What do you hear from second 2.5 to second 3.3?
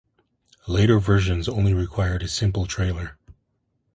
trailer.